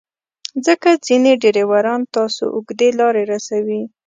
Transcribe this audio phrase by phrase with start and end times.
[0.65, 3.81] ځکه ځینې ډریوران تاسو اوږدې لارې رسوي.